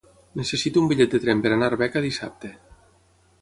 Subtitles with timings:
[0.39, 2.53] Necessito un bitllet de tren per anar a Arbeca dissabte.